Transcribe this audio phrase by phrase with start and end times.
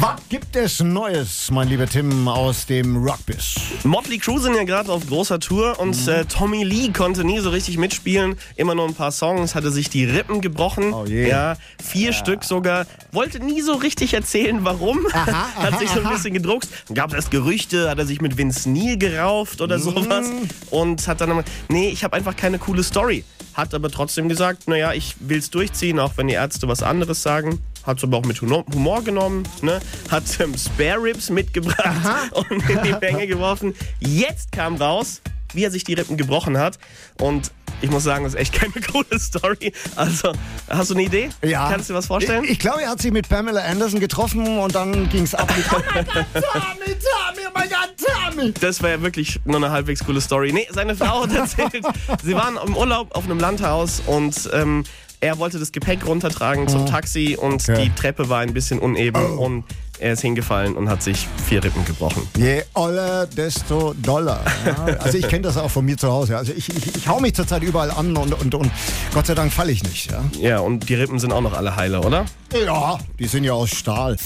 [0.00, 3.54] Was gibt es Neues, mein lieber Tim, aus dem Rockbiz?
[3.84, 6.08] Motley Crue sind ja gerade auf großer Tour und Mhm.
[6.12, 8.34] äh, Tommy Lee konnte nie so richtig mitspielen.
[8.56, 10.92] Immer nur ein paar Songs, hatte sich die Rippen gebrochen.
[10.92, 11.28] Oh je.
[11.28, 12.86] Ja, vier Stück sogar.
[13.12, 15.06] Wollte nie so richtig erzählen, warum.
[15.12, 16.68] hat sich so ein bisschen gedruckt.
[16.88, 19.82] Dann gab es erst Gerüchte, hat er sich mit Vince Neil gerauft oder Mhm.
[19.82, 20.26] sowas.
[20.70, 23.24] Und hat dann immer, nee, ich habe einfach keine coole Story.
[23.54, 27.60] Hat aber trotzdem gesagt, naja, ich will's durchziehen, auch wenn die Ärzte was anderes sagen.
[27.86, 29.80] Hat es aber auch mit Humor genommen, ne?
[30.10, 33.74] hat ähm, Spare Ribs mitgebracht und in die Menge geworfen.
[34.00, 35.20] Jetzt kam raus,
[35.52, 36.78] wie er sich die Rippen gebrochen hat.
[37.20, 39.72] Und ich muss sagen, das ist echt keine coole Story.
[39.96, 40.32] Also,
[40.68, 41.30] hast du eine Idee?
[41.42, 41.68] Ja.
[41.70, 42.44] Kannst du dir was vorstellen?
[42.44, 45.52] Ich, ich glaube, er hat sich mit Pamela Anderson getroffen und dann ging's ab.
[45.54, 48.52] mit, oh mein Gott, Tommy, Tommy, oh mein Gott, Tommy.
[48.60, 50.52] Das wäre ja wirklich nur eine halbwegs coole Story.
[50.52, 51.84] Nee, seine Frau hat erzählt,
[52.22, 54.84] sie waren im Urlaub auf einem Landhaus und ähm,
[55.24, 57.84] er wollte das Gepäck runtertragen zum Taxi und Okay.
[57.84, 59.64] die Treppe war ein bisschen uneben und
[60.00, 62.28] er ist hingefallen und hat sich vier Rippen gebrochen.
[62.36, 64.40] Je oller, desto doller.
[64.66, 66.36] Ja, also ich kenne das auch von mir zu Hause.
[66.36, 68.70] Also ich, ich, ich hau mich zurzeit überall an und, und, und
[69.14, 70.10] Gott sei Dank falle ich nicht.
[70.10, 70.24] Ja?
[70.40, 72.26] Ja, und die Rippen sind auch noch alle heile, oder?
[72.52, 74.16] ja, die sind ja aus Stahl.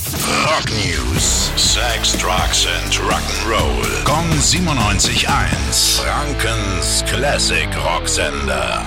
[0.45, 1.51] Rock News.
[1.57, 4.05] Sex, Drugs and Rock'n'Roll.
[4.05, 6.01] Kong 97.1.
[6.01, 8.87] Frankens Classic Rocksender.